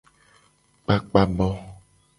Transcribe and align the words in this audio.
Kpakpa 0.83 1.21
bo. 1.37 1.47